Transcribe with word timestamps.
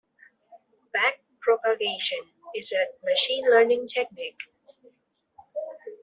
Back-propagation 0.93 2.17
is 2.55 2.71
a 2.73 2.87
machine 3.05 3.43
learning 3.51 3.87
technique. 3.87 4.47